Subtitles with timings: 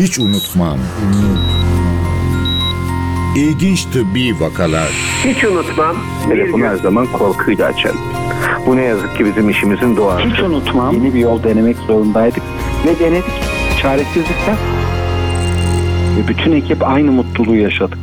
[0.00, 0.78] Hiç unutmam.
[3.36, 4.88] İlginç tıbbi vakalar.
[5.24, 5.96] Hiç unutmam.
[6.28, 7.98] Telefonu her zaman korkuyla açarım.
[8.66, 10.28] Bu ne yazık ki bizim işimizin doğası.
[10.28, 10.94] Hiç unutmam.
[10.94, 12.42] Yeni bir yol denemek zorundaydık.
[12.86, 13.24] Ve denedik.
[13.82, 14.56] Çaresizlikten.
[16.16, 17.98] Ve bütün ekip aynı mutluluğu yaşadık.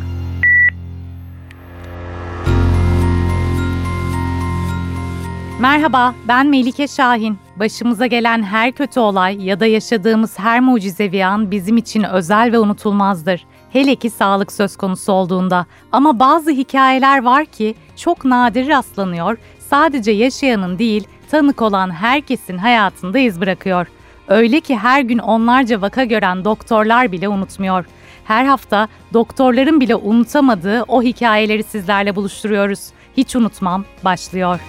[5.59, 7.37] Merhaba, ben Melike Şahin.
[7.55, 12.59] Başımıza gelen her kötü olay ya da yaşadığımız her mucizevi an bizim için özel ve
[12.59, 13.45] unutulmazdır.
[13.73, 15.65] Hele ki sağlık söz konusu olduğunda.
[15.91, 23.19] Ama bazı hikayeler var ki çok nadir rastlanıyor, sadece yaşayanın değil, tanık olan herkesin hayatında
[23.19, 23.87] iz bırakıyor.
[24.27, 27.85] Öyle ki her gün onlarca vaka gören doktorlar bile unutmuyor.
[28.23, 32.79] Her hafta doktorların bile unutamadığı o hikayeleri sizlerle buluşturuyoruz.
[33.17, 34.59] Hiç unutmam başlıyor.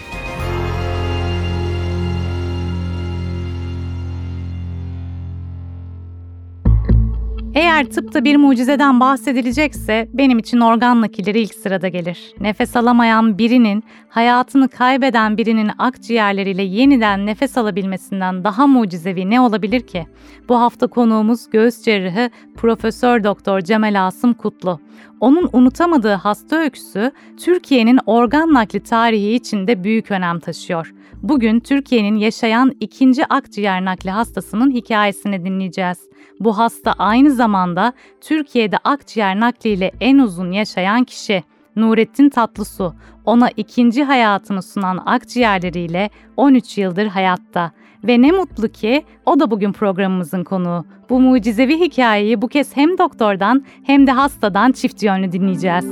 [7.59, 12.35] Eğer tıpta bir mucizeden bahsedilecekse benim için organ nakilleri ilk sırada gelir.
[12.41, 20.07] Nefes alamayan birinin, hayatını kaybeden birinin akciğerleriyle yeniden nefes alabilmesinden daha mucizevi ne olabilir ki?
[20.49, 24.81] Bu hafta konuğumuz göğüs cerrahı Profesör Doktor Cemal Asım Kutlu.
[25.21, 27.13] Onun unutamadığı hasta öyküsü
[27.45, 30.95] Türkiye'nin organ nakli tarihi içinde büyük önem taşıyor.
[31.23, 35.99] Bugün Türkiye'nin yaşayan ikinci akciğer nakli hastasının hikayesini dinleyeceğiz.
[36.41, 41.45] Bu hasta aynı zamanda Türkiye'de akciğer nakliyle en uzun yaşayan kişi.
[41.77, 47.73] Nurettin Tatlısu ona ikinci hayatını sunan akciğerleriyle 13 yıldır hayatta.
[48.05, 50.85] Ve ne mutlu ki o da bugün programımızın konuğu.
[51.11, 55.85] Bu mucizevi hikayeyi bu kez hem doktordan hem de hastadan çift yönlü dinleyeceğiz.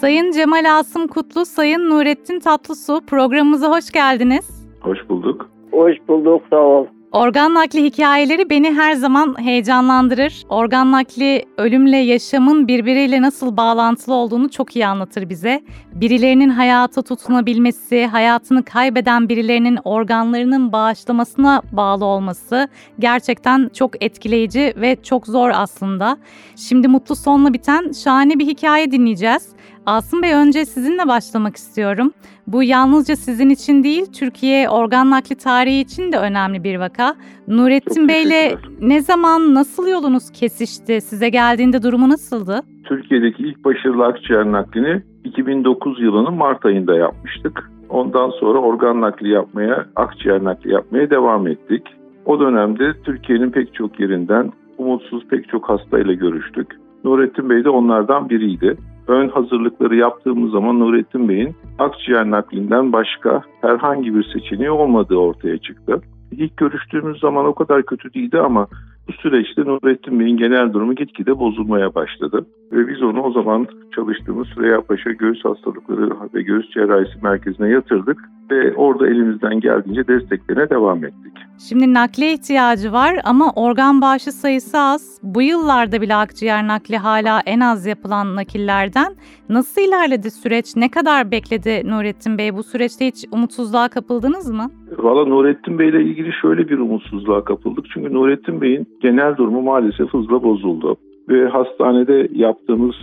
[0.00, 4.68] Sayın Cemal Asım Kutlu, Sayın Nurettin Tatlısu programımıza hoş geldiniz.
[4.80, 5.50] Hoş bulduk.
[5.70, 6.86] Hoş bulduk, sağ ol.
[7.12, 10.44] Organ nakli hikayeleri beni her zaman heyecanlandırır.
[10.48, 15.62] Organ nakli ölümle yaşamın birbiriyle nasıl bağlantılı olduğunu çok iyi anlatır bize.
[15.92, 25.26] Birilerinin hayata tutunabilmesi, hayatını kaybeden birilerinin organlarının bağışlamasına bağlı olması gerçekten çok etkileyici ve çok
[25.26, 26.16] zor aslında.
[26.56, 29.48] Şimdi mutlu sonla biten şahane bir hikaye dinleyeceğiz.
[29.88, 32.12] Asım Bey önce sizinle başlamak istiyorum.
[32.46, 37.14] Bu yalnızca sizin için değil, Türkiye organ nakli tarihi için de önemli bir vaka.
[37.48, 41.00] Nurettin Bey'le ne zaman, nasıl yolunuz kesişti?
[41.00, 42.62] Size geldiğinde durumu nasıldı?
[42.84, 47.70] Türkiye'deki ilk başarılı akciğer naklini 2009 yılının Mart ayında yapmıştık.
[47.88, 51.82] Ondan sonra organ nakli yapmaya, akciğer nakli yapmaya devam ettik.
[52.24, 56.66] O dönemde Türkiye'nin pek çok yerinden umutsuz pek çok hastayla görüştük.
[57.04, 58.76] Nurettin Bey de onlardan biriydi
[59.08, 66.00] ön hazırlıkları yaptığımız zaman Nurettin Bey'in akciğer naklinden başka herhangi bir seçeneği olmadığı ortaya çıktı.
[66.32, 68.66] İlk görüştüğümüz zaman o kadar kötü değildi ama
[69.08, 72.46] bu süreçte Nurettin Bey'in genel durumu gitgide bozulmaya başladı.
[72.72, 78.18] Ve biz onu o zaman çalıştığımız Süreyya Paşa Göğüs Hastalıkları ve Göğüs Cerrahisi Merkezi'ne yatırdık
[78.50, 81.32] ve orada elimizden geldiğince desteklerine devam ettik.
[81.68, 85.20] Şimdi nakle ihtiyacı var ama organ bağışı sayısı az.
[85.22, 89.14] Bu yıllarda bile akciğer nakli hala en az yapılan nakillerden.
[89.48, 90.76] Nasıl ilerledi süreç?
[90.76, 92.54] Ne kadar bekledi Nurettin Bey?
[92.54, 94.70] Bu süreçte hiç umutsuzluğa kapıldınız mı?
[94.98, 97.86] Valla Nurettin Bey ile ilgili şöyle bir umutsuzluğa kapıldık.
[97.94, 100.96] Çünkü Nurettin Bey'in genel durumu maalesef hızla bozuldu.
[101.28, 102.96] Ve hastanede yaptığımız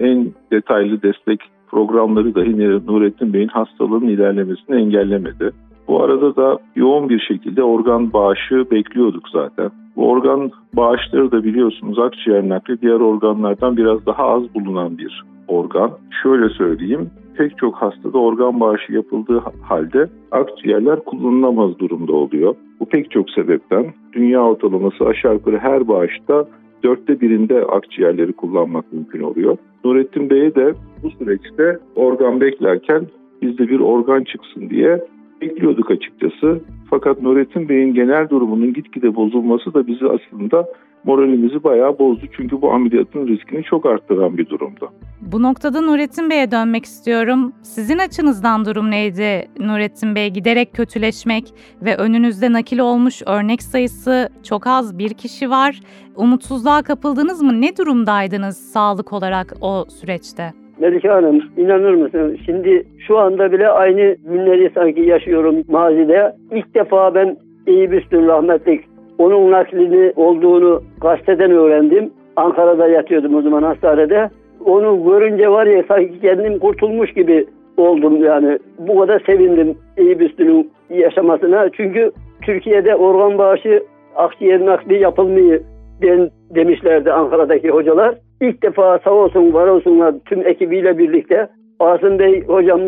[0.00, 1.40] en detaylı destek
[1.72, 5.50] programları dahi Nurettin Bey'in hastalığının ilerlemesini engellemedi.
[5.88, 9.70] Bu arada da yoğun bir şekilde organ bağışı bekliyorduk zaten.
[9.96, 15.90] Bu organ bağışları da biliyorsunuz akciğer nakli diğer organlardan biraz daha az bulunan bir organ.
[16.22, 22.54] Şöyle söyleyeyim, pek çok hastada organ bağışı yapıldığı halde akciğerler kullanılamaz durumda oluyor.
[22.80, 26.44] Bu pek çok sebepten dünya ortalaması aşağı yukarı her bağışta
[26.82, 29.56] dörtte birinde akciğerleri kullanmak mümkün oluyor.
[29.84, 33.06] Nurettin Bey'e de bu süreçte organ beklerken
[33.42, 35.00] bizde bir organ çıksın diye
[35.42, 36.60] bekliyorduk açıkçası.
[36.90, 40.68] Fakat Nurettin Bey'in genel durumunun gitgide bozulması da bizi aslında
[41.04, 42.26] moralimizi bayağı bozdu.
[42.36, 44.86] Çünkü bu ameliyatın riskini çok arttıran bir durumda.
[45.20, 47.52] Bu noktada Nurettin Bey'e dönmek istiyorum.
[47.62, 50.30] Sizin açınızdan durum neydi Nurettin Bey?
[50.30, 55.80] Giderek kötüleşmek ve önünüzde nakil olmuş örnek sayısı çok az bir kişi var.
[56.16, 57.60] Umutsuzluğa kapıldınız mı?
[57.60, 60.61] Ne durumdaydınız sağlık olarak o süreçte?
[60.82, 62.38] Melike Hanım inanır mısın?
[62.46, 66.32] Şimdi şu anda bile aynı günleri sanki yaşıyorum mazide.
[66.50, 67.36] İlk defa ben
[67.66, 68.84] iyi Üstün rahmetlik
[69.18, 72.10] onun naklini olduğunu gazeteden öğrendim.
[72.36, 74.30] Ankara'da yatıyordum o zaman hastanede.
[74.64, 77.46] Onu görünce var ya sanki kendim kurtulmuş gibi
[77.76, 78.58] oldum yani.
[78.78, 81.68] Bu kadar sevindim iyi Üstün'ün yaşamasına.
[81.72, 82.12] Çünkü
[82.42, 83.82] Türkiye'de organ bağışı
[84.16, 85.60] akciğer nakli yapılmıyor
[86.02, 88.14] den, demişlerdi Ankara'daki hocalar.
[88.42, 91.48] İlk defa sağ olsun var olsunlar tüm ekibiyle birlikte
[91.80, 92.80] Asım Bey hocam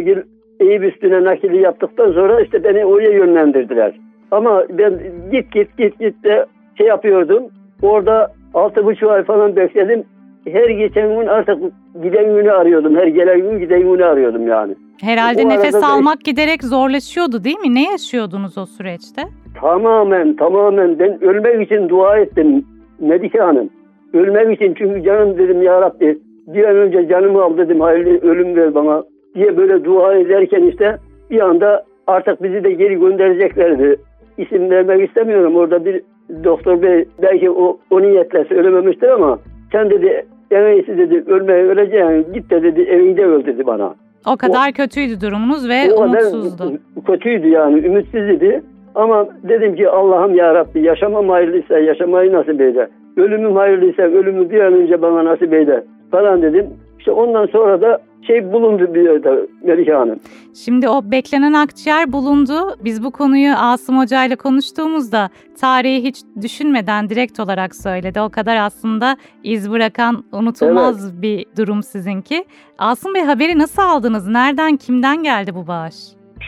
[0.60, 3.94] Eyüp üstüne nakili yaptıktan sonra işte beni oraya yönlendirdiler.
[4.30, 5.00] Ama ben
[5.32, 6.46] git git git git de
[6.78, 7.44] şey yapıyordum.
[7.82, 10.04] Orada altı buçuk ay falan bekledim.
[10.48, 11.58] Her geçen gün artık
[12.02, 12.96] giden günü arıyordum.
[12.96, 14.74] Her gelen gün giden günü arıyordum yani.
[15.00, 17.74] Herhalde O nefes almak giderek zorlaşıyordu değil mi?
[17.74, 19.22] Ne yaşıyordunuz o süreçte?
[19.60, 22.64] Tamamen tamamen ben ölmek için dua ettim
[23.00, 23.70] Melike Hanım.
[24.14, 28.56] Ölmek için çünkü canım dedim ya Rabbi bir an önce canımı al dedim hayırlı ölüm
[28.56, 29.02] ver bana
[29.34, 30.96] diye böyle dua ederken işte
[31.30, 33.96] bir anda artık bizi de geri göndereceklerdi.
[34.38, 36.02] İsim vermek istemiyorum orada bir
[36.44, 39.38] doktor bey belki o, o niyetle söylememiştir ama
[39.72, 43.94] sen dedi en iyisi dedi ölmeye öleceksin git de dedi evinde öl dedi bana.
[44.34, 46.72] O kadar kötüydü durumunuz ve O umutsuzdu.
[47.06, 48.62] kötüydü yani ümitsiz idi.
[48.94, 52.88] Ama dedim ki Allah'ım ya Rabbi yaşamam hayırlıysa yaşamayı nasip eyle.
[53.16, 56.66] Ölümüm hayırlıysa ölümü bir an önce bana nasip eyle falan dedim.
[56.98, 60.20] İşte ondan sonra da şey bulundu bir yerde Melike Hanım.
[60.64, 62.52] Şimdi o beklenen akciğer bulundu.
[62.84, 65.28] Biz bu konuyu Asım Hoca ile konuştuğumuzda
[65.60, 68.20] tarihi hiç düşünmeden direkt olarak söyledi.
[68.20, 72.44] O kadar aslında iz bırakan unutulmaz bir durum sizinki.
[72.78, 74.28] Asım Bey haberi nasıl aldınız?
[74.28, 75.94] Nereden, kimden geldi bu bağış?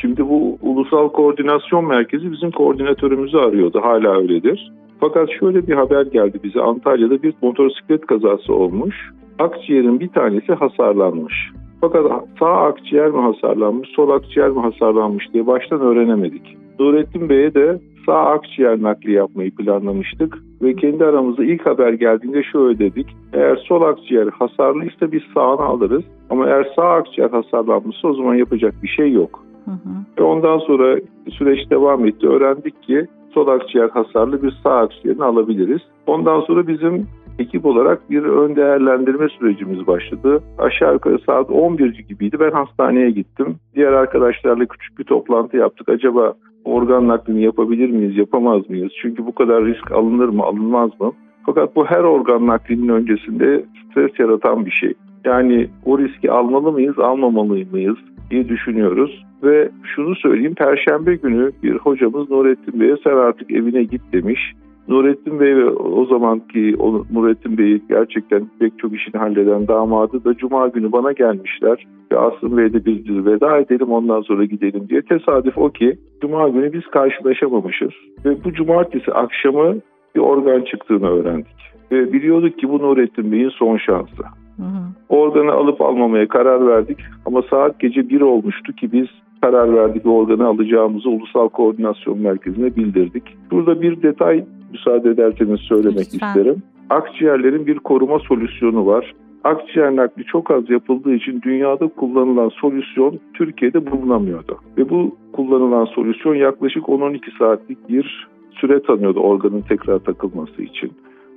[0.00, 3.80] Şimdi bu Ulusal Koordinasyon Merkezi bizim koordinatörümüzü arıyordu.
[3.82, 4.72] Hala öyledir.
[5.00, 6.60] Fakat şöyle bir haber geldi bize.
[6.60, 8.94] Antalya'da bir motosiklet kazası olmuş.
[9.38, 11.34] Akciğerin bir tanesi hasarlanmış.
[11.80, 12.06] Fakat
[12.38, 16.56] sağ akciğer mi hasarlanmış, sol akciğer mi hasarlanmış diye baştan öğrenemedik.
[16.78, 22.78] Nurettin Bey'e de sağ akciğer nakli yapmayı planlamıştık ve kendi aramızda ilk haber geldiğinde şöyle
[22.78, 23.06] dedik.
[23.32, 28.74] Eğer sol akciğer hasarlıysa biz sağını alırız ama eğer sağ akciğer hasarlanmışsa o zaman yapacak
[28.82, 29.44] bir şey yok.
[29.64, 29.90] Hı hı.
[30.18, 30.98] Ve ondan sonra
[31.30, 32.28] süreç devam etti.
[32.28, 33.06] Öğrendik ki
[33.36, 35.80] sol akciğer hasarlı bir sağ akciğerini alabiliriz.
[36.06, 37.06] Ondan sonra bizim
[37.38, 40.42] ekip olarak bir ön değerlendirme sürecimiz başladı.
[40.58, 42.36] Aşağı yukarı saat 11 gibiydi.
[42.40, 43.56] Ben hastaneye gittim.
[43.74, 45.88] Diğer arkadaşlarla küçük bir toplantı yaptık.
[45.88, 46.34] Acaba
[46.64, 48.92] organ naklini yapabilir miyiz, yapamaz mıyız?
[49.02, 51.12] Çünkü bu kadar risk alınır mı, alınmaz mı?
[51.46, 54.94] Fakat bu her organ naklinin öncesinde stres yaratan bir şey.
[55.26, 57.96] Yani o riski almalı mıyız, almamalı mıyız
[58.30, 59.24] diye düşünüyoruz.
[59.42, 64.52] Ve şunu söyleyeyim, Perşembe günü bir hocamız Nurettin Bey'e sen artık evine git demiş.
[64.88, 70.34] Nurettin Bey ve o zamanki o Nurettin Bey'i gerçekten pek çok işini halleden damadı da
[70.34, 71.86] Cuma günü bana gelmişler.
[72.12, 75.02] Ve Asım Bey'de biz veda edelim ondan sonra gidelim diye.
[75.02, 77.92] Tesadüf o ki Cuma günü biz karşılaşamamışız.
[78.24, 79.74] Ve bu cumartesi akşamı
[80.14, 81.56] bir organ çıktığını öğrendik.
[81.92, 84.22] Ve biliyorduk ki bu Nurettin Bey'in son şansı.
[84.56, 84.82] Hı hı.
[85.08, 89.06] Organı alıp almamaya karar verdik ama saat gece 1 olmuştu ki biz
[89.40, 93.22] karar verdik ve organı alacağımızı Ulusal Koordinasyon Merkezi'ne bildirdik.
[93.50, 96.28] Burada bir detay müsaade ederseniz söylemek Lütfen.
[96.28, 96.62] isterim.
[96.90, 99.14] Akciğerlerin bir koruma solüsyonu var.
[99.44, 104.58] Akciğer nakli çok az yapıldığı için dünyada kullanılan solüsyon Türkiye'de bulunamıyordu.
[104.78, 110.92] Ve bu kullanılan solüsyon yaklaşık 10-12 saatlik bir süre tanıyordu organın tekrar takılması için.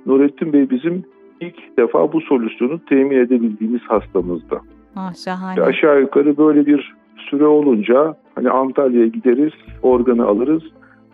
[0.06, 1.04] Nurettin Bey bizim
[1.40, 4.60] ilk defa bu solüsyonu temin edebildiğimiz hastamızdı.
[4.96, 5.60] Ah Ve şahane.
[5.60, 9.52] aşağı yukarı böyle bir süre olunca hani Antalya'ya gideriz,
[9.82, 10.62] organı alırız,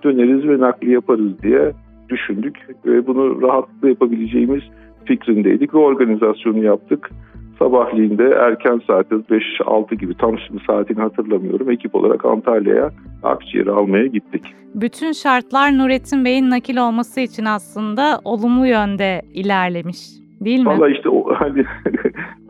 [0.05, 1.73] döneriz ve nakli yaparız diye
[2.09, 2.69] düşündük.
[2.87, 4.63] Ve bunu rahatlıkla yapabileceğimiz
[5.05, 7.11] fikrindeydik ve organizasyonu yaptık.
[7.59, 11.71] Sabahleyin de erken saatte 5-6 gibi tam şimdi saatini hatırlamıyorum.
[11.71, 12.91] Ekip olarak Antalya'ya
[13.23, 14.43] akciğeri almaya gittik.
[14.75, 19.99] Bütün şartlar Nurettin Bey'in nakil olması için aslında olumlu yönde ilerlemiş.
[20.41, 20.67] Değil mi?
[20.67, 21.65] Valla işte o hani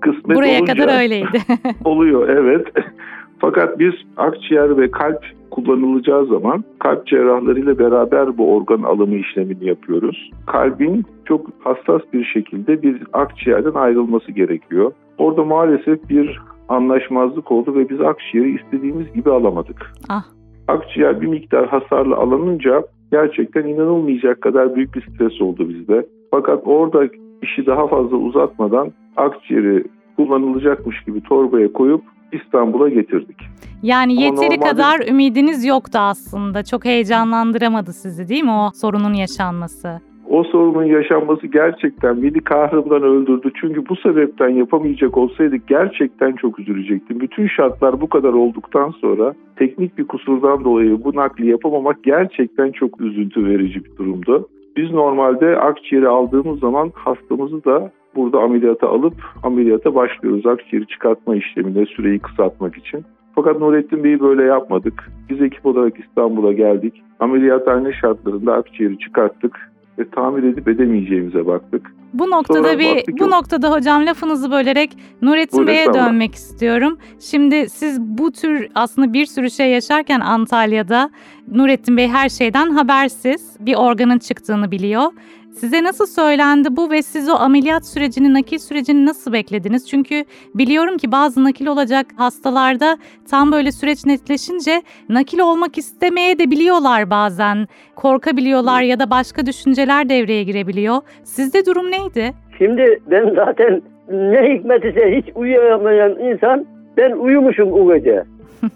[0.00, 1.38] kısmet Buraya olunca kadar öyleydi.
[1.84, 2.66] oluyor evet.
[3.38, 5.24] Fakat biz akciğer ve kalp
[5.56, 10.30] kullanılacağı zaman kalp cerrahlarıyla beraber bu organ alımı işlemini yapıyoruz.
[10.46, 14.92] Kalbin çok hassas bir şekilde bir akciğerden ayrılması gerekiyor.
[15.18, 19.92] Orada maalesef bir anlaşmazlık oldu ve biz akciğeri istediğimiz gibi alamadık.
[20.08, 20.24] Ah.
[20.68, 22.82] Akciğer bir miktar hasarlı alınınca
[23.12, 26.06] gerçekten inanılmayacak kadar büyük bir stres oldu bizde.
[26.30, 27.08] Fakat orada
[27.42, 29.84] işi daha fazla uzatmadan akciğeri
[30.16, 32.02] kullanılacakmış gibi torbaya koyup
[32.32, 33.36] İstanbul'a getirdik.
[33.82, 36.64] Yani Ama yeteri normalde- kadar ümidiniz yoktu aslında.
[36.64, 40.00] Çok heyecanlandıramadı sizi değil mi o sorunun yaşanması?
[40.30, 43.50] O sorunun yaşanması gerçekten beni kahrımdan öldürdü.
[43.60, 47.20] Çünkü bu sebepten yapamayacak olsaydık gerçekten çok üzülecektim.
[47.20, 53.00] Bütün şartlar bu kadar olduktan sonra teknik bir kusurdan dolayı bu nakli yapamamak gerçekten çok
[53.00, 54.48] üzüntü verici bir durumdu.
[54.76, 60.46] Biz normalde akciğeri aldığımız zaman hastamızı da burada ameliyata alıp ameliyata başlıyoruz.
[60.46, 63.04] Akciğeri çıkartma işlemine süreyi kısaltmak için.
[63.34, 65.10] Fakat Nurettin Bey'i böyle yapmadık.
[65.30, 67.02] Biz ekip olarak İstanbul'a geldik.
[67.20, 71.92] Ameliyathane şartlarında akciğeri çıkarttık ve tamir edip edemeyeceğimize baktık.
[72.14, 74.90] Bu noktada Sonra bir bu ki- noktada hocam lafınızı bölerek
[75.22, 76.98] Nurettin Bey'e dönmek istiyorum.
[77.20, 81.10] Şimdi siz bu tür aslında bir sürü şey yaşarken Antalya'da
[81.52, 83.56] Nurettin Bey her şeyden habersiz.
[83.60, 85.02] Bir organın çıktığını biliyor.
[85.60, 89.90] Size nasıl söylendi bu ve siz o ameliyat sürecini, nakil sürecini nasıl beklediniz?
[89.90, 92.98] Çünkü biliyorum ki bazı nakil olacak hastalarda
[93.30, 97.66] tam böyle süreç netleşince nakil olmak istemeye de biliyorlar bazen.
[97.94, 100.96] Korkabiliyorlar ya da başka düşünceler devreye girebiliyor.
[101.24, 102.34] Sizde durum neydi?
[102.58, 108.24] Şimdi ben zaten ne hikmet ise hiç uyuyamayan insan ben uyumuşum o gece.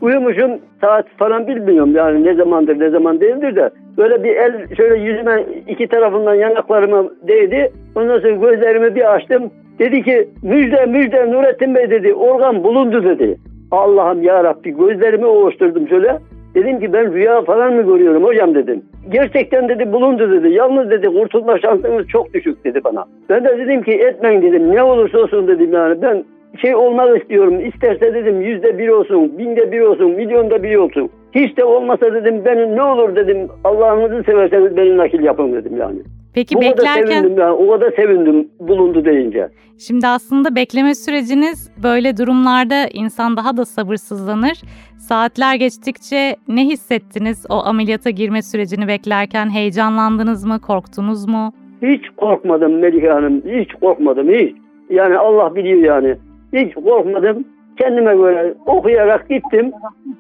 [0.01, 5.05] Uyumuşum saat falan bilmiyorum yani ne zamandır ne zaman değildir de böyle bir el şöyle
[5.05, 7.73] yüzüme iki tarafından yanaklarıma değdi.
[7.95, 9.51] Ondan sonra gözlerimi bir açtım.
[9.79, 13.37] Dedi ki müjde müjde Nurettin Bey dedi organ bulundu dedi.
[13.71, 16.19] Allah'ım ya Rabbi gözlerimi ovuşturdum şöyle.
[16.55, 18.83] Dedim ki ben rüya falan mı görüyorum hocam dedim.
[19.09, 20.53] Gerçekten dedi bulundu dedi.
[20.53, 23.05] Yalnız dedi kurtulma şansınız çok düşük dedi bana.
[23.29, 24.75] Ben de dedim ki etmeyin dedim.
[24.75, 26.03] Ne olursa olsun dedim yani.
[26.03, 26.25] Ben
[26.59, 27.61] şey olmak istiyorum.
[27.69, 31.11] İsterse dedim yüzde bir olsun, binde bir olsun, milyonda bir olsun.
[31.35, 33.49] Hiç de olmasa dedim benim ne olur dedim.
[33.65, 35.99] Allah'ınızı severseniz benim nakil yapın dedim yani.
[36.35, 37.53] Peki kadar beklerken sevindim yani.
[37.53, 39.49] O kadar sevindim bulundu deyince.
[39.79, 44.63] şimdi aslında bekleme süreciniz böyle durumlarda insan daha da sabırsızlanır.
[44.99, 49.51] Saatler geçtikçe ne hissettiniz o ameliyata girme sürecini beklerken?
[49.51, 50.61] Heyecanlandınız mı?
[50.61, 51.53] Korktunuz mu?
[51.83, 53.43] Hiç korkmadım Melike Hanım.
[53.47, 54.57] Hiç korkmadım hiç.
[54.91, 56.17] Yani Allah biliyor yani.
[56.53, 57.45] Hiç korkmadım.
[57.79, 59.73] Kendime göre okuyarak gittim.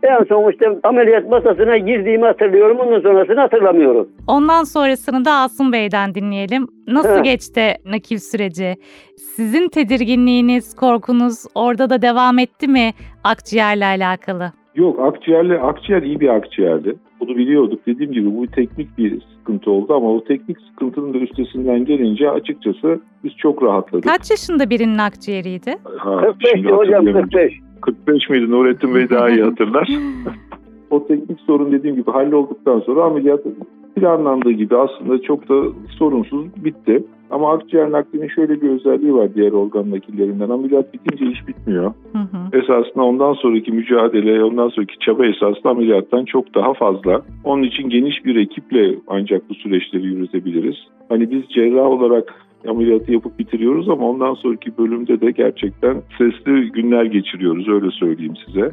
[0.03, 2.79] En son işte ameliyat masasına girdiğimi hatırlıyorum.
[2.79, 4.09] Ondan sonrasını hatırlamıyorum.
[4.27, 6.67] Ondan sonrasını da Asım Bey'den dinleyelim.
[6.89, 7.25] Nasıl Evet.
[7.25, 8.75] geçti nakil süreci?
[9.17, 12.91] Sizin tedirginliğiniz, korkunuz orada da devam etti mi
[13.25, 14.53] akciğerle alakalı?
[14.75, 16.97] Yok akciğerle akciğer iyi bir akciğerdi.
[17.21, 17.87] Bunu biliyorduk.
[17.87, 23.01] Dediğim gibi bu teknik bir sıkıntı oldu ama o teknik sıkıntının da üstesinden gelince açıkçası
[23.25, 24.05] biz çok rahatladık.
[24.05, 25.77] Kaç yaşında birinin akciğeriydi?
[25.99, 27.31] Ha, 45 şimdi hocam hatırlayamadım.
[27.31, 27.53] 45.
[27.81, 28.51] 45 miydi?
[28.51, 29.89] Nurettin Bey daha iyi hatırlar.
[30.91, 33.41] o teknik sorun dediğim gibi hallolduktan sonra ameliyat
[33.97, 35.63] planlandığı gibi aslında çok da
[35.99, 37.05] sorunsuz bitti.
[37.31, 40.49] Ama akciğer naklinin şöyle bir özelliği var diğer organ nakillerinden.
[40.51, 41.93] Ameliyat bitince iş bitmiyor.
[42.13, 42.59] Hı hı.
[42.59, 47.23] Esasında ondan sonraki mücadele, ondan sonraki çaba esasında ameliyattan çok daha fazla.
[47.45, 50.77] Onun için geniş bir ekiple ancak bu süreçleri yürütebiliriz.
[51.09, 52.35] Hani biz cerrah olarak
[52.69, 58.71] ameliyatı yapıp bitiriyoruz ama ondan sonraki bölümde de gerçekten stresli günler geçiriyoruz öyle söyleyeyim size.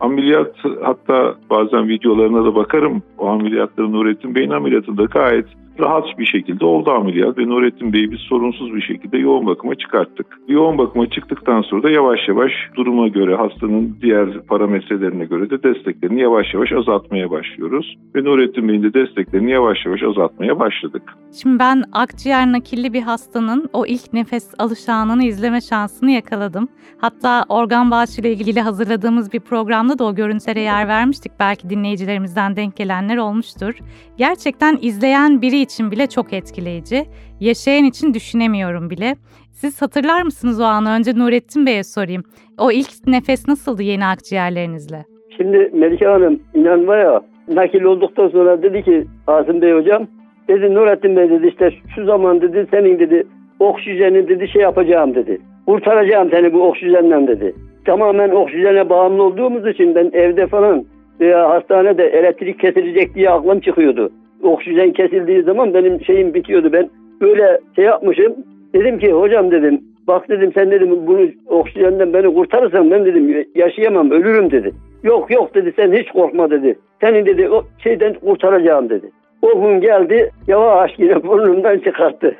[0.00, 3.02] Ameliyat hatta bazen videolarına da bakarım.
[3.18, 5.46] O ameliyatları Nurettin Bey'in ameliyatında gayet
[5.78, 10.26] rahat bir şekilde oldu ameliyat ve Nurettin Bey'i biz sorunsuz bir şekilde yoğun bakıma çıkarttık.
[10.48, 16.20] Yoğun bakıma çıktıktan sonra da yavaş yavaş duruma göre hastanın diğer parametrelerine göre de desteklerini
[16.20, 17.98] yavaş yavaş azaltmaya başlıyoruz.
[18.14, 21.02] Ve Nurettin Bey'in de desteklerini yavaş yavaş azaltmaya başladık.
[21.42, 26.68] Şimdi ben akciğer nakilli bir hastanın o ilk nefes alış anını izleme şansını yakaladım.
[27.00, 31.32] Hatta organ bağışıyla ilgili hazırladığımız bir programda da o görüntülere yer vermiştik.
[31.40, 33.74] Belki dinleyicilerimizden denk gelenler olmuştur.
[34.18, 37.04] Gerçekten izleyen biri için bile çok etkileyici.
[37.40, 39.16] Yaşayan için düşünemiyorum bile.
[39.52, 40.90] Siz hatırlar mısınız o anı?
[40.90, 42.22] Önce Nurettin Bey'e sorayım.
[42.58, 45.04] O ilk nefes nasıldı yeni akciğerlerinizle?
[45.36, 50.06] Şimdi Melike Hanım inan var ya nakil olduktan sonra dedi ki Asım Bey hocam
[50.48, 53.26] dedi Nurettin Bey dedi işte şu zaman dedi senin dedi
[53.58, 55.38] oksijeni dedi şey yapacağım dedi.
[55.66, 57.54] Kurtaracağım seni bu oksijenden dedi.
[57.84, 60.84] Tamamen oksijene bağımlı olduğumuz için ben evde falan
[61.20, 64.10] veya hastanede elektrik kesilecek diye aklım çıkıyordu.
[64.42, 66.72] Oksijen kesildiği zaman benim şeyim bitiyordu.
[66.72, 68.34] Ben böyle şey yapmışım.
[68.74, 74.10] Dedim ki hocam dedim bak dedim sen dedim bunu oksijenden beni kurtarırsan ben dedim yaşayamam
[74.10, 74.72] ölürüm dedi.
[75.02, 76.78] Yok yok dedi sen hiç korkma dedi.
[77.00, 79.10] Seni dedi o şeyden kurtaracağım dedi.
[79.42, 82.36] O gün geldi yavaş yine burnumdan çıkarttı.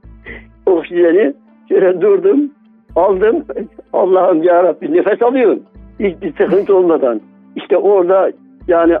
[0.66, 1.32] Oksijeni
[1.68, 2.50] şöyle durdum
[2.96, 3.44] aldım.
[3.92, 5.62] Allah'ım ya Rabbi nefes alıyorum.
[6.00, 7.20] Hiçbir sıkıntı olmadan.
[7.56, 8.32] İşte orada
[8.68, 8.94] yani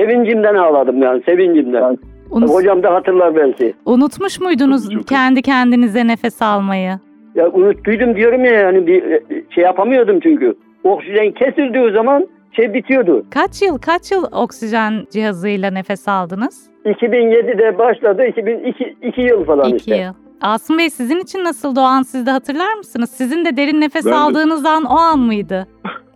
[0.00, 1.98] sevincimden ağladım yani sevincimden.
[2.30, 3.74] Unut- Hocam da hatırlar belki.
[3.84, 6.98] unutmuş muydunuz Çok- kendi kendinize nefes almayı?
[7.34, 9.20] Ya unuttuydum diyorum ya yani bir e,
[9.54, 10.54] şey yapamıyordum çünkü.
[10.84, 13.26] Oksijen kesildiği zaman şey bitiyordu.
[13.30, 16.70] Kaç yıl kaç yıl oksijen cihazıyla nefes aldınız?
[16.84, 18.24] 2007'de başladı.
[18.26, 19.96] 2002 2 yıl falan İki işte.
[19.96, 20.12] yıl.
[20.40, 23.10] Asım Bey sizin için nasıl doğan siz de hatırlar mısınız?
[23.10, 25.66] Sizin de derin nefes Ben de- aldığınız an o an mıydı?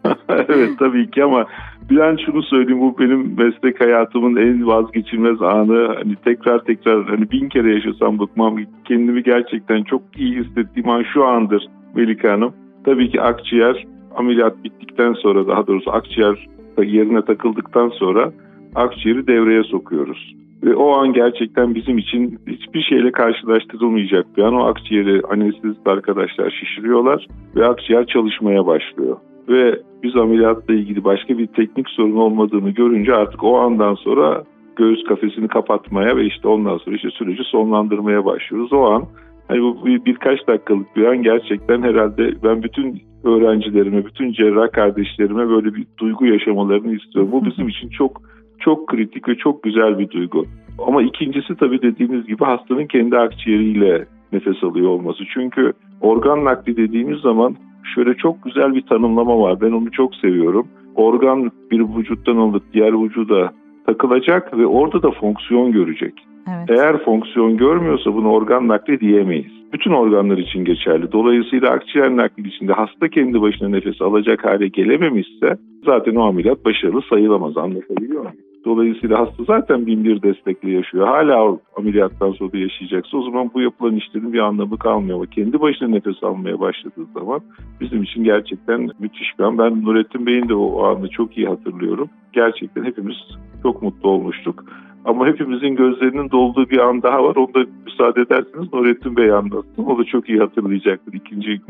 [0.28, 1.46] evet tabii ki ama
[1.90, 5.94] ben şunu söyleyeyim bu benim meslek hayatımın en vazgeçilmez anı.
[5.96, 8.56] Hani tekrar tekrar hani bin kere yaşasam bıkmam.
[8.84, 12.52] Kendimi gerçekten çok iyi hissettiğim an şu andır Melike Hanım.
[12.84, 16.48] Tabii ki akciğer ameliyat bittikten sonra daha doğrusu akciğer
[16.82, 18.32] yerine takıldıktan sonra
[18.74, 20.34] akciğeri devreye sokuyoruz.
[20.64, 24.54] Ve o an gerçekten bizim için hiçbir şeyle karşılaştırılmayacak bir an.
[24.54, 29.16] O akciğeri anestezist arkadaşlar şişiriyorlar ve akciğer çalışmaya başlıyor.
[29.48, 34.44] Ve biz ameliyatla ilgili başka bir teknik sorun olmadığını görünce artık o andan sonra
[34.76, 38.72] göğüs kafesini kapatmaya ve işte ondan sonra işte süreci sonlandırmaya başlıyoruz.
[38.72, 39.04] O an
[39.48, 45.48] hani bu bir, birkaç dakikalık bir an gerçekten herhalde ben bütün öğrencilerime, bütün cerrah kardeşlerime
[45.48, 47.32] böyle bir duygu yaşamalarını istiyorum.
[47.32, 48.22] Bu bizim için çok
[48.60, 50.44] çok kritik ve çok güzel bir duygu.
[50.86, 55.24] Ama ikincisi tabii dediğiniz gibi hastanın kendi akciğeriyle nefes alıyor olması.
[55.34, 57.56] Çünkü organ nakli dediğimiz zaman
[57.94, 59.60] şöyle çok güzel bir tanımlama var.
[59.60, 60.68] Ben onu çok seviyorum.
[60.94, 63.52] Organ bir vücuttan alıp diğer vücuda
[63.86, 66.14] takılacak ve orada da fonksiyon görecek.
[66.48, 66.70] Evet.
[66.70, 69.52] Eğer fonksiyon görmüyorsa bunu organ nakli diyemeyiz.
[69.72, 71.12] Bütün organlar için geçerli.
[71.12, 77.02] Dolayısıyla akciğer nakli içinde hasta kendi başına nefes alacak hale gelememişse zaten o ameliyat başarılı
[77.10, 77.56] sayılamaz.
[77.56, 78.49] Anlatabiliyor muyum?
[78.64, 81.06] Dolayısıyla hasta zaten bin bir destekle yaşıyor.
[81.06, 85.16] Hala ameliyattan sonra da yaşayacaksa o zaman bu yapılan işlerin bir anlamı kalmıyor.
[85.16, 87.40] Ama kendi başına nefes almaya başladığı zaman
[87.80, 89.58] bizim için gerçekten müthiş bir an.
[89.58, 92.08] Ben Nurettin Bey'in de o, o anı çok iyi hatırlıyorum.
[92.32, 93.16] Gerçekten hepimiz
[93.62, 94.64] çok mutlu olmuştuk.
[95.04, 97.36] Ama hepimizin gözlerinin dolduğu bir an daha var.
[97.36, 99.84] Onu da müsaade ederseniz Nurettin Bey anlatsın.
[99.84, 101.12] O da çok iyi hatırlayacaktır.
[101.12, 101.60] İkinci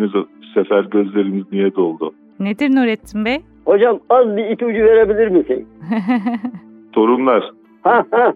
[0.54, 2.14] sefer gözlerimiz niye doldu.
[2.40, 3.38] Nedir Nurettin Bey?
[3.64, 5.68] Hocam az bir ipucu verebilir misin?
[6.92, 7.50] Torunlar.
[7.82, 8.32] Ha ha.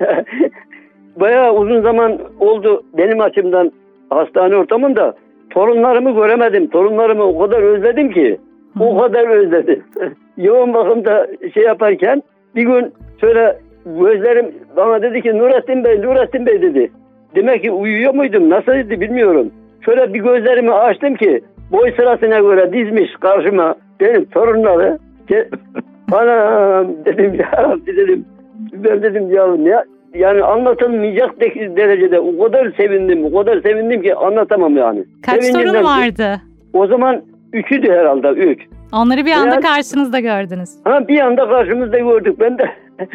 [1.20, 3.72] Bayağı uzun zaman oldu benim açımdan
[4.10, 5.14] hastane ortamında.
[5.50, 6.66] Torunlarımı göremedim.
[6.66, 8.38] Torunlarımı o kadar özledim ki.
[8.80, 9.84] O kadar özledim.
[10.36, 12.22] Yoğun bakımda şey yaparken
[12.54, 16.90] bir gün şöyle gözlerim bana dedi ki Nurettin Bey, Nurettin Bey dedi.
[17.34, 18.50] Demek ki uyuyor muydum?
[18.50, 19.50] Nasıldı bilmiyorum.
[19.84, 21.40] Şöyle bir gözlerimi açtım ki
[21.72, 24.98] boy sırasına göre dizmiş karşıma benim torunları.
[26.10, 26.34] Bana
[27.04, 28.24] dedim ya dedim
[28.72, 29.74] ben dedim ya ne
[30.14, 31.40] yani anlatılmayacak
[31.76, 35.04] derecede o kadar sevindim o kadar sevindim ki anlatamam yani.
[35.26, 36.40] Kaç Sevincimden- sorun vardı?
[36.72, 38.60] O zaman üçüdü herhalde üç.
[38.92, 40.70] Onları bir anda Yani- karşınızda gördünüz.
[40.84, 42.64] Ha bir anda karşımızda gördük ben de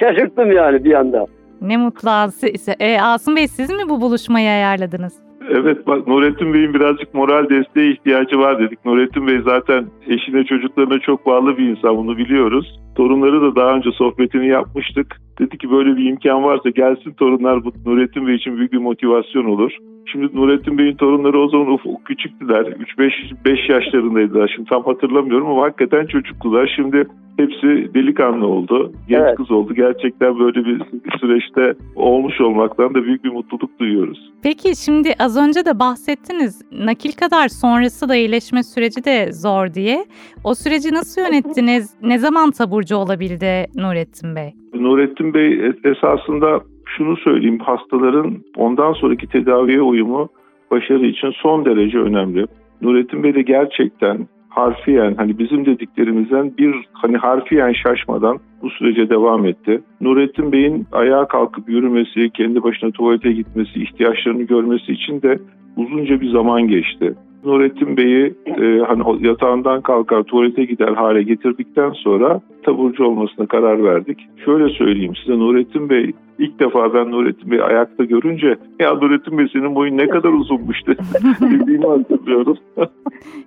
[0.00, 1.26] şaşırttım yani bir anda.
[1.60, 2.44] Ne mutlu As-
[2.80, 5.12] e, Asım Bey siz mi bu buluşmayı ayarladınız?
[5.50, 8.84] Evet bak Nurettin Bey'in birazcık moral desteğe ihtiyacı var dedik.
[8.84, 12.80] Nurettin Bey zaten eşine çocuklarına çok bağlı bir insan bunu biliyoruz.
[12.96, 15.16] Torunları da daha önce sohbetini yapmıştık.
[15.38, 19.44] Dedi ki böyle bir imkan varsa gelsin torunlar bu Nurettin Bey için büyük bir motivasyon
[19.44, 19.72] olur.
[20.12, 22.64] Şimdi Nurettin Bey'in torunları o zaman ufuk küçüktüler.
[22.64, 24.52] 3-5 yaşlarındaydılar.
[24.56, 26.72] Şimdi tam hatırlamıyorum ama hakikaten çocuklular.
[26.76, 27.06] Şimdi
[27.42, 28.92] hepsi delikanlı oldu.
[29.08, 29.36] Genç Evet.
[29.36, 29.74] kız oldu.
[29.74, 30.82] Gerçekten böyle bir
[31.20, 34.30] süreçte olmuş olmaktan da büyük bir mutluluk duyuyoruz.
[34.42, 40.04] Peki şimdi az önce de bahsettiniz nakil kadar sonrası da iyileşme süreci de zor diye.
[40.44, 41.94] O süreci nasıl yönettiniz?
[42.02, 44.50] Ne zaman taburcu olabildi Nurettin Bey?
[44.74, 46.60] Nurettin Bey es- esasında
[46.96, 50.28] şunu söyleyeyim hastaların ondan sonraki tedaviye uyumu
[50.70, 52.46] başarı için son derece önemli.
[52.82, 59.46] Nurettin Bey de gerçekten harfiyen hani bizim dediklerimizden bir hani harfiyen şaşmadan bu sürece devam
[59.46, 59.80] etti.
[60.00, 65.38] Nurettin Bey'in ayağa kalkıp yürümesi, kendi başına tuvalete gitmesi, ihtiyaçlarını görmesi için de
[65.76, 67.14] uzunca bir zaman geçti.
[67.44, 74.18] Nurettin Bey'i e, hani yatağından kalkar tuvalete gider hale getirdikten sonra taburcu olmasına karar verdik.
[74.44, 79.46] Şöyle söyleyeyim size Nurettin Bey ilk defa ben Nurettin Bey'i ayakta görünce ya Nurettin Bey
[79.52, 80.96] senin boyun ne kadar uzunmuş de-
[81.40, 82.56] dediğimi hatırlıyorum.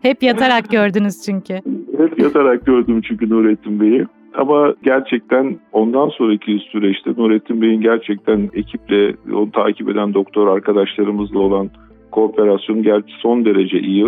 [0.02, 1.54] Hep yatarak gördünüz çünkü.
[1.98, 4.06] Hep yatarak gördüm çünkü Nurettin Bey'i.
[4.34, 11.70] Ama gerçekten ondan sonraki süreçte Nurettin Bey'in gerçekten ekiple onu takip eden doktor arkadaşlarımızla olan
[12.12, 14.06] kooperasyonu gerçi son derece iyi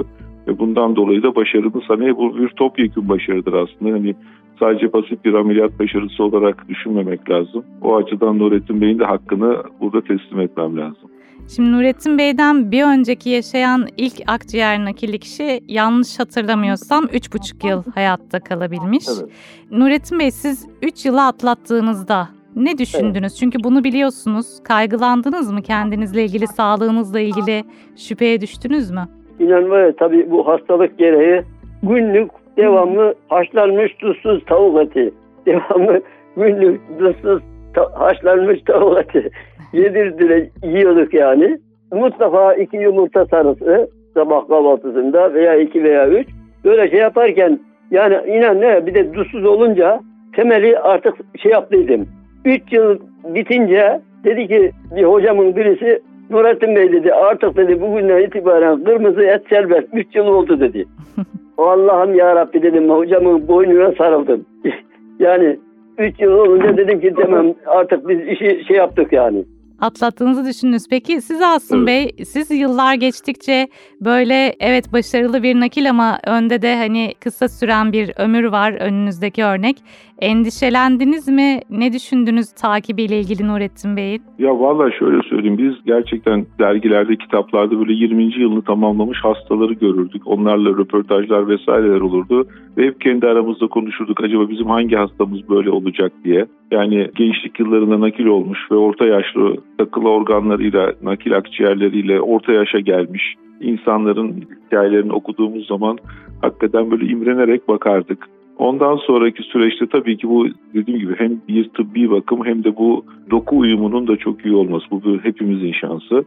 [0.47, 3.93] ve bundan dolayı da başarımız hani bu bir topyekun başarıdır aslında.
[3.93, 4.15] Hani
[4.59, 7.65] sadece basit bir ameliyat başarısı olarak düşünmemek lazım.
[7.81, 11.09] O açıdan Nurettin Bey'in de hakkını burada teslim etmem lazım.
[11.55, 18.39] Şimdi Nurettin Bey'den bir önceki yaşayan ilk akciğer nakilli kişi yanlış hatırlamıyorsam 3,5 yıl hayatta
[18.39, 19.05] kalabilmiş.
[19.07, 19.31] Evet.
[19.71, 23.35] Nurettin Bey siz 3 yılı atlattığınızda ne düşündünüz?
[23.39, 24.63] Çünkü bunu biliyorsunuz.
[24.63, 27.63] Kaygılandınız mı kendinizle ilgili, sağlığınızla ilgili
[27.95, 29.07] şüpheye düştünüz mü?
[29.39, 31.41] İnan var ya tabii bu hastalık gereği
[31.83, 35.13] günlük devamlı haşlanmış tuzsuz tavuk eti.
[35.45, 36.01] Devamlı
[36.37, 37.41] günlük tuzsuz
[37.73, 39.29] ta- haşlanmış tavuk eti.
[39.73, 41.57] Yedirdiler yiyorduk yani.
[41.91, 46.27] Mutlaka iki yumurta sarısı sabah kahvaltısında veya iki veya üç.
[46.65, 47.59] Böyle şey yaparken
[47.91, 49.99] yani inan ne bir de tuzsuz olunca
[50.35, 52.07] temeli artık şey yaptıydım.
[52.45, 58.83] Üç yıl bitince dedi ki bir hocamın birisi Nurettin Bey dedi artık dedi bugünden itibaren
[58.83, 60.85] kırmızı et serbest 3 yıl oldu dedi.
[61.57, 64.45] Allah'ım ya Rabbi dedim hocamın boynuna sarıldım.
[65.19, 65.59] yani
[65.97, 69.43] 3 yıl olunca dedim ki tamam artık biz işi şey yaptık yani.
[69.81, 70.83] atlattığınızı düşündünüz.
[70.89, 71.87] Peki siz Asım Evet.
[71.87, 73.67] Bey, siz yıllar geçtikçe
[74.01, 79.43] böyle evet başarılı bir nakil ama önde de hani kısa süren bir ömür var önünüzdeki
[79.43, 79.77] örnek.
[80.23, 81.59] Endişelendiniz mi?
[81.69, 84.21] Ne düşündünüz takibiyle ilgili Nurettin Bey'in?
[84.39, 88.41] Ya valla şöyle söyleyeyim biz gerçekten dergilerde, kitaplarda böyle 20.
[88.41, 90.21] yılını tamamlamış hastaları görürdük.
[90.25, 92.47] Onlarla röportajlar vesaireler olurdu.
[92.77, 96.45] Ve hep kendi aramızda konuşurduk acaba bizim hangi hastamız böyle olacak diye.
[96.71, 103.35] Yani gençlik yıllarında nakil olmuş ve orta yaşlı takılı organlarıyla, nakil akciğerleriyle orta yaşa gelmiş
[103.61, 105.97] insanların hikayelerini okuduğumuz zaman
[106.41, 108.27] hakikaten böyle imrenerek bakardık.
[108.57, 113.05] Ondan sonraki süreçte tabii ki bu dediğim gibi hem bir tıbbi bakım hem de bu
[113.31, 114.85] doku uyumunun da çok iyi olması.
[114.91, 116.25] Bu hepimizin şansı.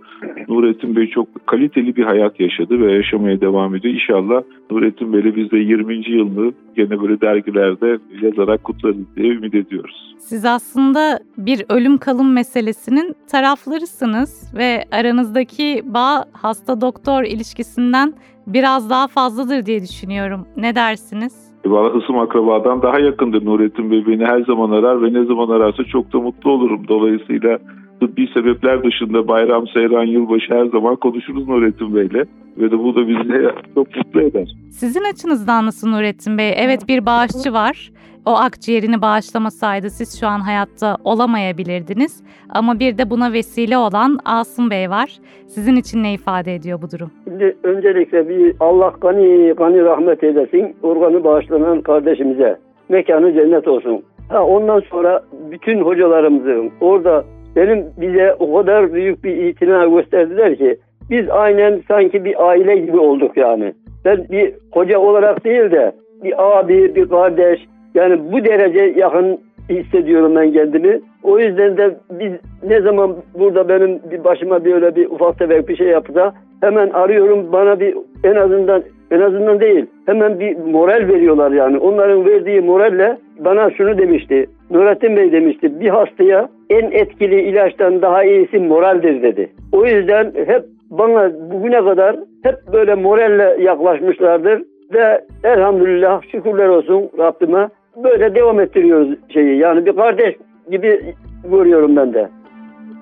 [0.49, 3.95] Nurettin Bey çok kaliteli bir hayat yaşadı ve yaşamaya devam ediyor.
[3.95, 6.11] İnşallah Nurettin Bey'le biz de 20.
[6.11, 10.15] yılını gene böyle dergilerde yazarak kutlarız diye ümit ediyoruz.
[10.19, 18.13] Siz aslında bir ölüm kalım meselesinin taraflarısınız ve aranızdaki bağ hasta doktor ilişkisinden
[18.47, 20.47] biraz daha fazladır diye düşünüyorum.
[20.57, 21.46] Ne dersiniz?
[21.71, 24.07] Valla hısım akrabadan daha yakındır Nurettin Bey.
[24.07, 26.89] Beni her zaman arar ve ne zaman ararsa çok da mutlu olurum.
[26.89, 27.59] Dolayısıyla
[28.01, 32.25] tıbbi sebepler dışında bayram, seyran, yılbaşı her zaman konuşuruz Nurettin Bey'le.
[32.59, 34.49] Ve de bu da bizi çok mutlu eder.
[34.71, 36.53] Sizin açınızdan nasıl Nurettin Bey?
[36.57, 37.91] Evet bir bağışçı var.
[38.27, 42.23] O akciğerini bağışlamasaydı siz şu an hayatta olamayabilirdiniz.
[42.51, 45.19] Ama bir de buna vesile olan Asım Bey var.
[45.47, 47.11] Sizin için ne ifade ediyor bu durum?
[47.25, 52.59] Şimdi öncelikle bir Allah gani gani rahmet eylesin organı bağışlanan kardeşimize.
[52.89, 54.03] Mekanı cennet olsun.
[54.29, 57.25] Ha, ondan sonra bütün hocalarımızın orada
[57.57, 60.77] benim bize o kadar büyük bir itina gösterdiler ki
[61.11, 63.73] biz aynen sanki bir aile gibi olduk yani.
[64.05, 65.93] Ben bir hoca olarak değil de
[66.25, 67.61] bir abi, bir kardeş
[67.97, 69.39] yani bu derece yakın
[69.71, 71.01] hissediyorum ben kendimi.
[71.23, 72.33] O yüzden de biz
[72.63, 77.53] ne zaman burada benim bir başıma böyle bir ufak tefek bir şey yapsa hemen arıyorum
[77.53, 81.79] bana bir en azından en azından değil hemen bir moral veriyorlar yani.
[81.79, 84.47] Onların verdiği moralle bana şunu demişti.
[84.71, 89.51] Nurettin Bey demişti bir hastaya en etkili ilaçtan daha iyisi moraldir dedi.
[89.73, 94.63] O yüzden hep bana bugüne kadar hep böyle moralle yaklaşmışlardır
[94.95, 97.69] ve elhamdülillah şükürler olsun Rabbime
[98.05, 99.59] böyle devam ettiriyoruz şeyi.
[99.59, 100.37] Yani bir kardeş
[100.71, 102.31] gibi görüyorum ben de.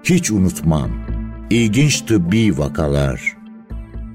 [0.04, 0.88] Hiç unutmam.
[1.50, 3.36] İlginç tıbbi vakalar.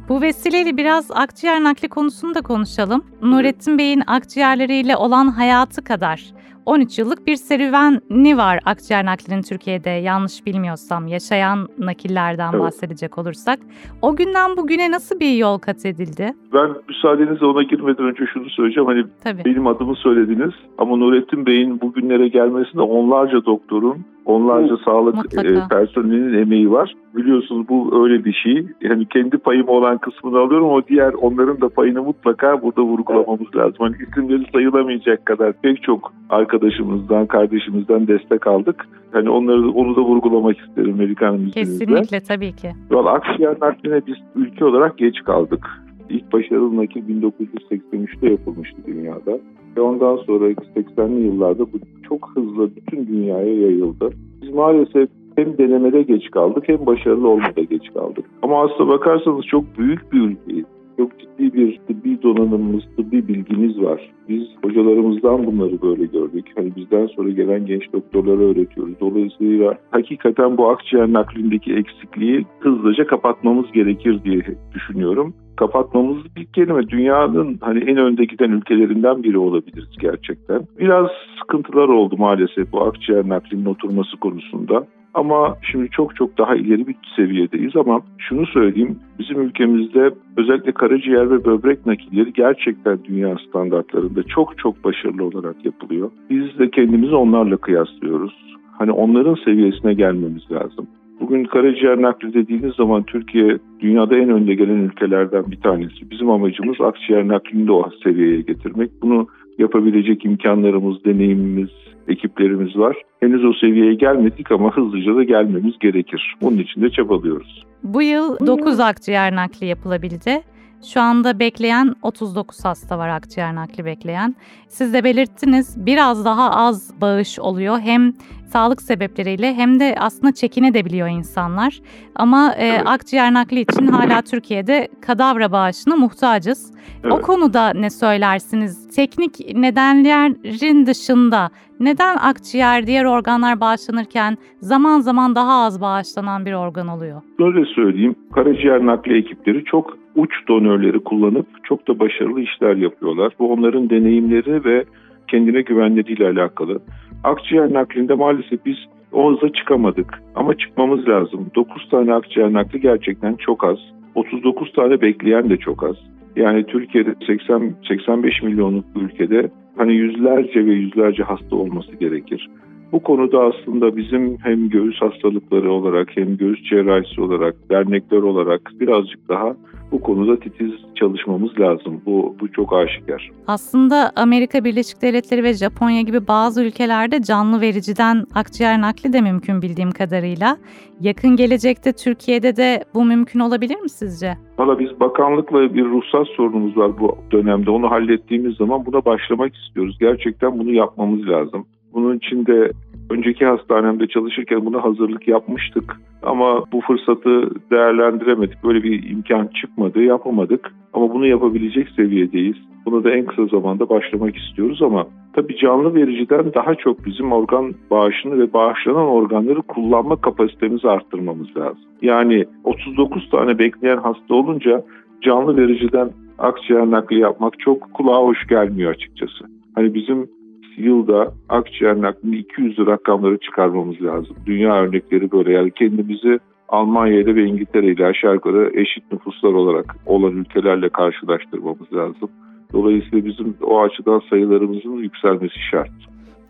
[0.09, 3.05] Bu vesileyle biraz akciğer nakli konusunu da konuşalım.
[3.21, 6.33] Nurettin Bey'in akciğerleriyle olan hayatı kadar
[6.69, 12.61] 13 yıllık bir serüveni var akciğer naklinin Türkiye'de yanlış bilmiyorsam yaşayan nakillerden Evet.
[12.61, 13.59] bahsedecek olursak.
[14.01, 16.33] O günden bugüne nasıl bir yol kat edildi?
[16.53, 18.87] Ben müsaadenizle ona girmeden önce şunu söyleyeceğim.
[18.87, 19.45] Hani Tabii.
[19.45, 25.47] benim adımı söylediniz ama Nurettin Bey'in bugünlere gelmesinde onlarca doktorun, onlarca sağlık mutlaka.
[25.47, 26.95] e, personelinin emeği var.
[27.15, 28.67] Biliyorsunuz bu öyle bir şey.
[28.81, 33.75] Yani kendi payım olan kısmını alıyorum ama diğer onların da payını mutlaka burada vurgulamamız lazım.
[33.79, 38.87] Hani isimleri sayılamayacak kadar pek çok arkadaşımızdan, kardeşimizden destek aldık.
[39.11, 41.61] Hani onları onu da vurgulamak isterim Amerikan izninizle.
[41.61, 42.71] Kesinlikle tabii ki.
[42.91, 45.67] Valla akciğer nakline biz ülke olarak geç kaldık.
[46.09, 49.39] İlk başarılı nakil 1983'te yapılmıştı dünyada.
[49.79, 51.77] Ve ondan sonra 80'li yıllarda bu
[52.09, 54.09] çok hızlı bütün dünyaya yayıldı.
[54.41, 58.25] Biz maalesef hem denemede geç kaldık hem başarılı olmada geç kaldık.
[58.41, 60.65] Ama aslına bakarsanız çok büyük bir ülkeyiz.
[60.99, 64.11] Çok ciddi bir tıbbi donanımımız, tıbbi bilgimiz var.
[64.29, 66.45] Biz hocalarımızdan bunları böyle gördük.
[66.55, 68.99] Hani bizden sonra gelen genç doktorlara öğretiyoruz.
[68.99, 74.41] Dolayısıyla hakikaten bu akciğer naklindeki eksikliği hızlıca kapatmamız gerekir diye
[74.73, 75.33] düşünüyorum.
[75.57, 80.61] Kapatmamız bir kelime dünyanın hani en önde giden ülkelerinden biri olabiliriz gerçekten.
[80.79, 81.07] Biraz
[81.41, 84.87] sıkıntılar oldu maalesef bu akciğer naklinin oturması konusunda.
[85.13, 91.31] Ama şimdi çok çok daha ileri bir seviyedeyiz ama şunu söyleyeyim bizim ülkemizde özellikle karaciğer
[91.31, 96.11] ve böbrek nakilleri gerçekten dünya standartlarında çok çok başarılı olarak yapılıyor.
[96.29, 98.33] Biz de kendimizi onlarla kıyaslıyoruz.
[98.77, 100.87] Hani onların seviyesine gelmemiz lazım.
[101.19, 106.11] Bugün karaciğer nakli dediğiniz zaman Türkiye dünyada en önde gelen ülkelerden bir tanesi.
[106.11, 108.91] Bizim amacımız akciğer naklini de o seviyeye getirmek.
[109.01, 109.27] Bunu
[109.59, 111.69] yapabilecek imkanlarımız, deneyimimiz,
[112.07, 112.97] ekiplerimiz var.
[113.19, 116.35] Henüz o seviyeye gelmedik ama hızlıca da gelmemiz gerekir.
[116.41, 117.65] Bunun için de çabalıyoruz.
[117.83, 120.41] Bu yıl 9 akciğer nakli yapılabildi.
[120.85, 124.35] Şu anda bekleyen 39 hasta var akciğer nakli bekleyen.
[124.67, 127.79] Siz de belirttiniz biraz daha az bağış oluyor.
[127.79, 128.13] Hem
[128.47, 131.79] sağlık sebepleriyle hem de aslında çekine de biliyor insanlar.
[132.15, 132.81] Ama e, Evet.
[132.85, 136.71] akciğer nakli için hala Türkiye'de kadavra bağışına muhtacız.
[137.03, 137.21] O Evet.
[137.21, 138.95] konuda ne söylersiniz?
[138.95, 146.87] Teknik nedenlerin dışında neden akciğer diğer organlar bağışlanırken zaman zaman daha az bağışlanan bir organ
[146.87, 147.21] oluyor?
[147.39, 153.33] Böyle söyleyeyim, karaciğer nakli ekipleri çok uç donörleri kullanıp çok da başarılı işler yapıyorlar.
[153.39, 154.83] Bu onların deneyimleri ve
[155.27, 156.79] kendine güvenleriyle alakalı.
[157.23, 158.77] Akciğer naklinde maalesef biz
[159.11, 161.51] o hıza çıkamadık ama çıkmamız lazım.
[161.55, 163.77] 9 tane akciğer nakli gerçekten çok az.
[164.15, 165.95] 39 tane bekleyen de çok az.
[166.35, 172.49] Yani Türkiye'de 80 85 milyonluk bir ülkede hani yüzlerce ve yüzlerce hasta olması gerekir.
[172.91, 179.29] Bu konuda aslında bizim hem göğüs hastalıkları olarak hem göğüs cerrahisi olarak, dernekler olarak birazcık
[179.29, 179.55] daha
[179.91, 182.01] bu konuda titiz çalışmamız lazım.
[182.05, 183.31] Bu, bu çok aşikar.
[183.47, 189.61] Aslında Amerika Birleşik Devletleri ve Japonya gibi bazı ülkelerde canlı vericiden akciğer nakli de mümkün
[189.61, 190.57] bildiğim kadarıyla.
[191.01, 194.37] Yakın gelecekte Türkiye'de de bu mümkün olabilir mi sizce?
[194.59, 197.71] Valla biz bakanlıkla bir ruhsat sorunumuz var bu dönemde.
[197.71, 199.97] Onu hallettiğimiz zaman buna başlamak istiyoruz.
[199.99, 201.65] Gerçekten bunu yapmamız lazım.
[201.93, 202.71] Bunun için de
[203.09, 205.95] önceki hastanemde çalışırken buna hazırlık yapmıştık.
[206.23, 208.63] Ama bu fırsatı değerlendiremedik.
[208.63, 210.71] Böyle bir imkan çıkmadı, yapamadık.
[210.93, 212.55] Ama bunu yapabilecek seviyedeyiz.
[212.85, 217.73] Buna da en kısa zamanda başlamak istiyoruz ama tabii canlı vericiden daha çok bizim organ
[217.91, 221.83] bağışını ve bağışlanan organları kullanma kapasitemizi arttırmamız lazım.
[222.01, 224.83] Yani 39 tane bekleyen hasta olunca
[225.21, 229.45] canlı vericiden akciğer nakli yapmak çok kulağa hoş gelmiyor açıkçası.
[229.75, 230.27] Hani bizim
[230.77, 234.35] yılda akciğer naklini 200 rakamları çıkarmamız lazım.
[234.45, 239.95] Dünya örnekleri böyle yani kendimizi Almanya ile ve İngiltere ile aşağı yukarı eşit nüfuslar olarak
[240.05, 242.29] olan ülkelerle karşılaştırmamız lazım.
[242.73, 245.91] Dolayısıyla bizim o açıdan sayılarımızın yükselmesi şart.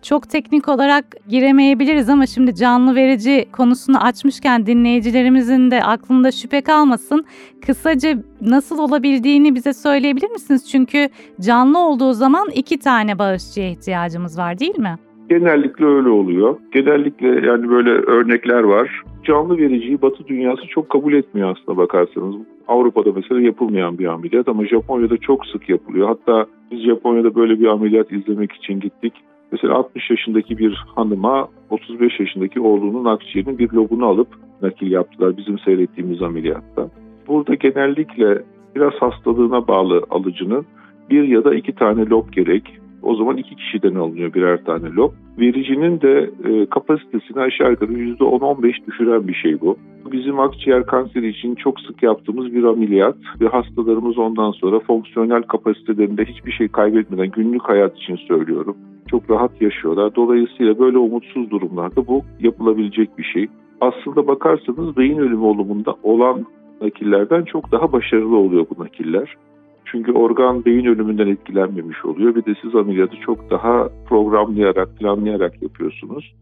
[0.02, 7.26] Çok teknik olarak giremeyebiliriz ama şimdi canlı verici konusunu açmışken dinleyicilerimizin de aklında şüphe kalmasın.
[7.66, 10.72] Kısaca nasıl olabildiğini bize söyleyebilir misiniz?
[10.72, 11.10] Çünkü
[11.42, 14.96] canlı olduğu zaman iki tane bağışçıya ihtiyacımız var değil mi?
[15.30, 16.58] Genellikle öyle oluyor.
[16.72, 19.04] Genellikle yani böyle örnekler var.
[19.24, 22.36] Canlı vericiyi Batı dünyası çok kabul etmiyor aslında bakarsanız.
[22.68, 26.08] Avrupa'da mesela yapılmayan bir ameliyat ama Japonya'da çok sık yapılıyor.
[26.08, 29.14] Hatta biz Japonya'da böyle bir ameliyat izlemek için gittik.
[29.52, 34.28] Mesela 60 yaşındaki bir hanıma 35 yaşındaki oğlunun akciğerinin bir lobunu alıp
[34.62, 36.90] nakil yaptılar bizim seyrettiğimiz ameliyatta.
[37.28, 38.44] Burada genellikle
[38.76, 40.66] biraz hastalığına bağlı alıcının
[41.10, 42.80] bir ya da iki tane lob gerek.
[43.02, 45.12] O zaman iki kişiden alınıyor birer tane lob.
[45.40, 49.78] Vericinin de e, kapasitesini aşağı yukarı %10-15 düşüren bir şey bu.
[50.12, 56.26] Bizim akciğer kanseri için çok sık yaptığımız bir ameliyat ve hastalarımız ondan sonra fonksiyonel kapasitelerinde
[56.26, 58.78] hiçbir şey kaybetmeden günlük hayat için söylüyorum.
[59.12, 60.16] Çok rahat yaşıyorlar.
[60.16, 63.48] Dolayısıyla böyle umutsuz durumlarda bu yapılabilecek bir şey.
[63.82, 66.46] Aslında bakarsanız beyin ölümü olumunda olan
[66.82, 69.36] nakillerden çok daha başarılı oluyor bu nakiller.
[69.86, 72.36] Çünkü organ beyin ölümünden etkilenmemiş oluyor.
[72.36, 76.34] Bir de siz ameliyatı çok daha programlayarak, planlayarak yapıyorsunuz.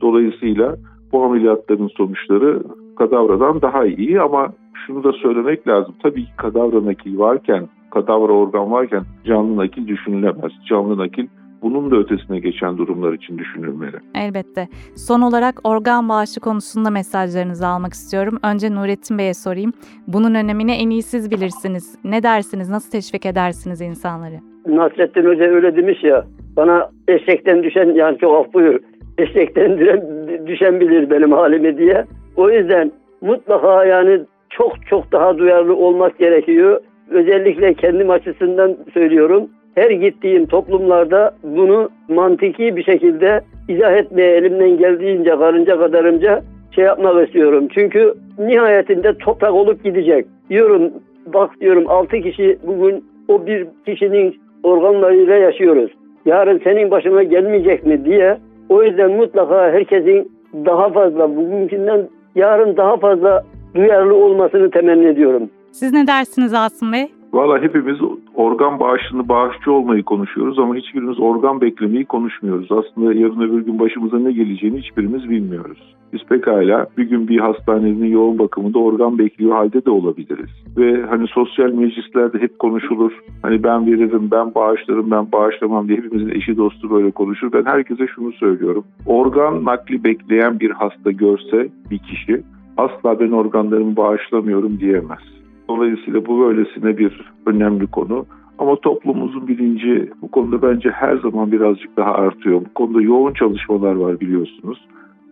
[0.00, 0.76] Dolayısıyla
[1.12, 2.62] bu ameliyatların sonuçları
[2.96, 4.52] kadavradan daha iyi ama
[4.86, 5.94] şunu da söylemek lazım.
[6.02, 10.52] Tabii kadavra nakil varken, kadavra organ varken canlı nakil düşünülemez.
[10.68, 11.26] Canlı nakil
[11.64, 13.96] bunun da ötesine geçen durumlar için düşünülmeli.
[14.14, 14.68] Elbette.
[14.96, 18.38] Son olarak organ bağışı konusunda mesajlarınızı almak istiyorum.
[18.42, 19.72] Önce Nurettin Bey'e sorayım.
[20.06, 21.98] Bunun önemini en iyi siz bilirsiniz.
[22.04, 22.70] Ne dersiniz?
[22.70, 24.34] Nasıl teşvik edersiniz insanları?
[24.66, 26.24] Nasrettin Hoca öyle demiş ya.
[26.56, 28.80] Bana eşekten düşen yani çok af buyur.
[29.18, 30.02] Eşekten düşen,
[30.46, 32.04] düşen bilir benim halimi diye.
[32.36, 36.80] O yüzden mutlaka yani çok çok daha duyarlı olmak gerekiyor.
[37.10, 39.48] Özellikle kendim açısından söylüyorum.
[39.74, 47.26] Her gittiğim toplumlarda bunu mantiki bir şekilde izah etmeye elimden geldiğince karınca kadarımca şey yapmak
[47.26, 47.68] istiyorum.
[47.74, 50.26] Çünkü nihayetinde toprak olup gidecek.
[50.50, 50.90] Diyorum
[51.34, 55.90] bak diyorum 6 kişi bugün o bir kişinin organlarıyla yaşıyoruz.
[56.26, 60.32] Yarın senin başına gelmeyecek mi diye o yüzden mutlaka herkesin
[60.66, 65.50] daha fazla bugünkünden yarın daha fazla duyarlı olmasını temenni ediyorum.
[65.72, 67.06] Siz ne dersiniz Asım Bey?
[67.34, 67.98] Valla hepimiz
[68.34, 72.72] organ bağışını, bağışçı olmayı konuşuyoruz ama hiçbirimiz organ beklemeyi konuşmuyoruz.
[72.72, 75.94] Aslında yarın öbür gün başımıza ne geleceğini hiçbirimiz bilmiyoruz.
[76.12, 80.50] Biz pekala bir gün bir hastanenin yoğun bakımında organ bekliyor halde de olabiliriz.
[80.76, 83.12] Ve hani sosyal meclislerde hep konuşulur.
[83.42, 87.52] Hani ben veririm, ben bağışlarım, ben bağışlamam diye hepimizin eşi dostu böyle konuşur.
[87.52, 88.84] Ben herkese şunu söylüyorum.
[89.06, 92.42] Organ nakli bekleyen bir hasta görse bir kişi
[92.76, 95.43] asla ben organlarımı bağışlamıyorum diyemez.
[95.68, 98.26] Dolayısıyla bu böylesine bir önemli konu.
[98.58, 102.60] Ama toplumumuzun bilinci bu konuda bence her zaman birazcık daha artıyor.
[102.60, 104.78] Bu konuda yoğun çalışmalar var biliyorsunuz.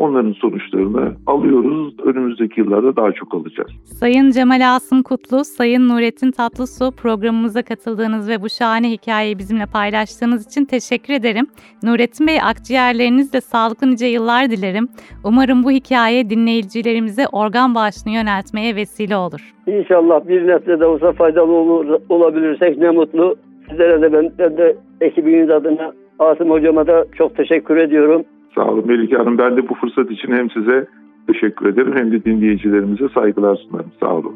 [0.02, 1.94] Onların sonuçlarını alıyoruz.
[2.04, 3.70] Önümüzdeki yıllarda daha çok alacağız.
[3.84, 10.46] Sayın Cemal Asım Kutlu, Sayın Nurettin Tatlısu programımıza katıldığınız ve bu şahane hikayeyi bizimle paylaştığınız
[10.46, 11.46] için teşekkür ederim.
[11.82, 14.88] Nurettin Bey akciğerlerinizle sağlıklı nice yıllar dilerim.
[15.24, 19.40] Umarım bu hikaye dinleyicilerimize organ bağışını yöneltmeye vesile olur.
[19.66, 23.36] İnşallah bir nebze de olsa faydalı olur, olabilirsek ne mutlu.
[23.70, 28.24] Sizlere de ben, ben de ekibiniz adına Asım Hocama da çok teşekkür ediyorum.
[28.54, 29.38] Sağ olun Melike Hanım.
[29.38, 30.86] Ben de bu fırsat için hem size
[31.26, 33.92] teşekkür ederim hem de dinleyicilerimize saygılar sunarım.
[34.00, 34.34] Sağ olun.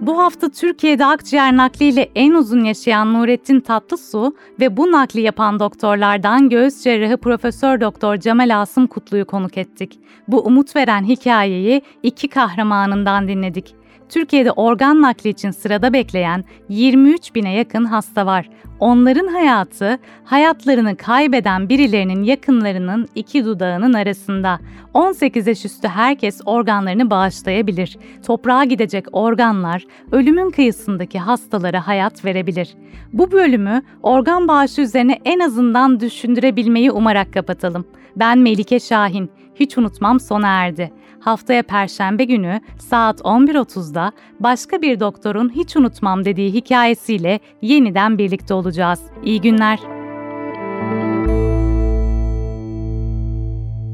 [0.00, 6.48] Bu hafta Türkiye'de akciğer nakliyle en uzun yaşayan Nurettin Tatlısu ve bu nakli yapan doktorlardan
[6.48, 10.00] göğüs cerrahı Profesör Doktor Cemal Asım Kutlu'yu konuk ettik.
[10.28, 13.74] Bu umut veren hikayeyi iki kahramanından dinledik.
[14.08, 18.48] Türkiye'de organ nakli için sırada bekleyen 23 bine yakın hasta var.
[18.80, 24.60] Onların hayatı, hayatlarını kaybeden birilerinin yakınlarının iki dudağının arasında.
[24.94, 27.98] 18 yaş üstü herkes organlarını bağışlayabilir.
[28.26, 32.74] Toprağa gidecek organlar ölümün kıyısındaki hastalara hayat verebilir.
[33.12, 37.86] Bu bölümü organ bağışı üzerine en azından düşündürebilmeyi umarak kapatalım.
[38.16, 39.30] Ben Melike Şahin.
[39.54, 40.92] Hiç unutmam sona erdi.
[41.26, 49.00] Haftaya Perşembe günü saat 11.30'da başka bir doktorun hiç unutmam dediği hikayesiyle yeniden birlikte olacağız.
[49.24, 49.78] İyi günler.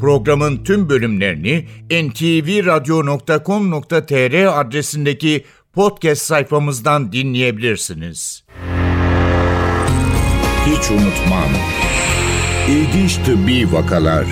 [0.00, 8.44] Programın tüm bölümlerini ntvradio.com.tr adresindeki podcast sayfamızdan dinleyebilirsiniz.
[10.66, 11.50] Hiç unutmam.
[12.68, 14.26] İlginç tıbbi vakalar